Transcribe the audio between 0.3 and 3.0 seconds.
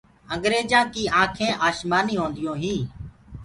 انگيرجآن ڪي آنکينٚ آسمآني هونديو هينٚ۔